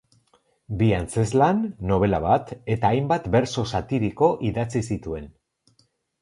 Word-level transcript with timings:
Bi 0.77 0.85
antzezlan, 0.99 1.59
nobela 1.91 2.21
bat 2.23 2.53
eta 2.77 2.91
hainbat 2.93 3.29
bertso 3.37 3.65
satiriko 3.73 4.31
idatzi 4.51 4.83
zituen. 4.97 5.31